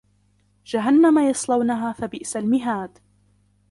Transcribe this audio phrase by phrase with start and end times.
[0.65, 2.97] جَهَنَّمَ يَصْلَوْنَهَا فَبِئْسَ الْمِهَادُ